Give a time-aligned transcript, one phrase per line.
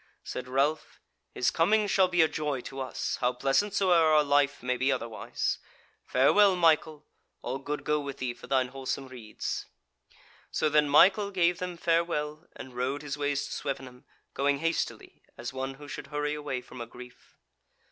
[0.23, 0.99] Said Ralph:
[1.35, 4.91] "His coming shall be a joy to us, how pleasant soever our life may be
[4.91, 5.59] otherwise.
[6.07, 7.05] Farewell, Michael!
[7.43, 9.67] all good go with thee for thine wholesome redes."
[10.49, 15.53] So then Michael gave them farewell, and rode his ways to Swevenham, going hastily, as
[15.53, 17.37] one who should hurry away from a grief.